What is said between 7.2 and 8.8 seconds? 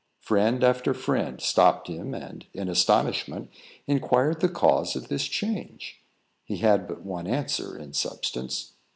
answer, in substance.